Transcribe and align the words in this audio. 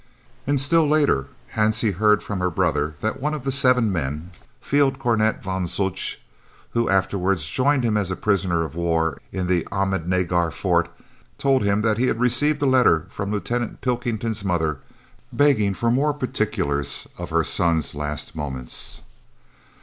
And 0.47 0.59
still 0.59 0.87
later 0.87 1.27
Hansie 1.53 1.93
heard 1.93 2.23
from 2.23 2.39
her 2.39 2.49
brother 2.49 2.95
that 3.01 3.19
one 3.21 3.35
of 3.35 3.43
the 3.43 3.51
seven 3.51 3.91
men, 3.91 4.31
Field 4.59 4.97
cornet 4.97 5.43
von 5.43 5.67
Zulch, 5.67 6.17
who 6.71 6.89
afterwards 6.89 7.45
joined 7.45 7.83
him 7.83 7.95
as 7.97 8.11
prisoner 8.13 8.63
of 8.63 8.73
war 8.73 9.21
in 9.31 9.45
the 9.45 9.61
Ahmednagar 9.71 10.51
Fort, 10.51 10.89
told 11.37 11.63
him 11.63 11.81
that 11.83 11.99
he 11.99 12.07
had 12.07 12.19
received 12.19 12.63
a 12.63 12.65
letter 12.65 13.05
from 13.09 13.31
Lieutenant 13.31 13.81
Pilkington's 13.81 14.43
mother, 14.43 14.79
begging 15.31 15.75
for 15.75 15.91
more 15.91 16.15
particulars 16.15 17.07
of 17.19 17.29
her 17.29 17.43
son's 17.43 17.93
last 17.93 18.35
moments. 18.35 19.01